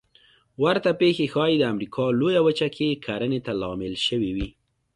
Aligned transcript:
ورته 0.63 0.89
پېښې 1.01 1.25
ښایي 1.33 1.55
د 1.59 1.63
امریکا 1.73 2.03
لویه 2.19 2.41
وچه 2.47 2.67
کې 2.75 3.01
کرنې 3.05 3.39
ته 3.45 3.51
لامل 3.61 3.93
شوې 4.05 4.31
وي 4.35 4.49